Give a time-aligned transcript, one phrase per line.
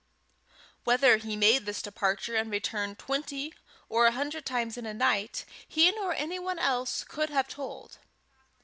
[0.83, 3.53] Whether he made this departure and return twenty
[3.87, 7.99] or a hundred times in a night, he nor any one else could have told.